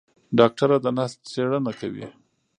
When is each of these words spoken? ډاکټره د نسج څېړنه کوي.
ډاکټره 0.37 0.77
د 0.81 0.87
نسج 0.97 1.19
څېړنه 1.31 1.71
کوي. 1.79 2.05